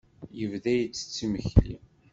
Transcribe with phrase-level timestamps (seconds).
[0.39, 1.75] Yebda ittett imekli.